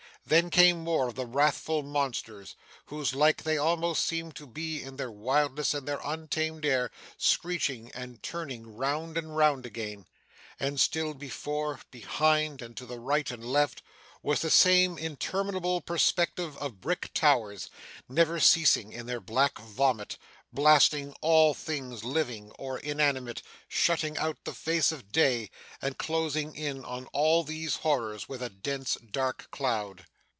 Then 0.23 0.51
came 0.51 0.81
more 0.83 1.09
of 1.09 1.15
the 1.15 1.25
wrathful 1.25 1.81
monsters, 1.81 2.55
whose 2.85 3.15
like 3.15 3.41
they 3.43 3.57
almost 3.57 4.05
seemed 4.05 4.35
to 4.35 4.45
be 4.45 4.81
in 4.81 4.95
their 4.95 5.11
wildness 5.11 5.73
and 5.73 5.87
their 5.87 5.99
untamed 6.05 6.63
air, 6.63 6.91
screeching 7.17 7.91
and 7.93 8.21
turning 8.21 8.77
round 8.77 9.17
and 9.17 9.35
round 9.35 9.65
again; 9.65 10.05
and 10.59 10.79
still, 10.79 11.15
before, 11.15 11.81
behind, 11.89 12.61
and 12.61 12.77
to 12.77 12.85
the 12.85 12.99
right 12.99 13.29
and 13.31 13.43
left, 13.43 13.81
was 14.21 14.39
the 14.39 14.51
same 14.51 14.97
interminable 14.97 15.81
perspective 15.81 16.55
of 16.59 16.79
brick 16.79 17.11
towers, 17.15 17.69
never 18.07 18.39
ceasing 18.39 18.93
in 18.93 19.07
their 19.07 19.19
black 19.19 19.57
vomit, 19.59 20.17
blasting 20.53 21.13
all 21.21 21.53
things 21.53 22.03
living 22.05 22.51
or 22.51 22.77
inanimate, 22.79 23.41
shutting 23.67 24.17
out 24.17 24.37
the 24.45 24.53
face 24.53 24.91
of 24.93 25.11
day, 25.11 25.49
and 25.81 25.97
closing 25.97 26.55
in 26.55 26.85
on 26.85 27.05
all 27.07 27.43
these 27.43 27.77
horrors 27.77 28.29
with 28.29 28.41
a 28.43 28.49
dense 28.49 28.95
dark 29.09 29.49
cloud. 29.51 30.05